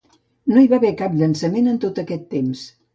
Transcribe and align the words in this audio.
No 0.53 0.63
hi 0.63 0.71
va 0.71 0.79
haver 0.79 0.91
cap 1.03 1.19
llançament 1.21 1.71
en 1.77 1.81
tot 1.87 2.05
aquest 2.07 2.29
temps. 2.37 2.69